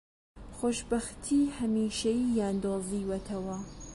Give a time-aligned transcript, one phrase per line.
[0.57, 3.57] خۆشبەختیی هەمیشەییان دۆزیوەتەوە